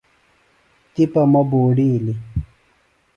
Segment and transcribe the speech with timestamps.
[0.93, 2.17] تِپہ مہ بوڈِیلیۡ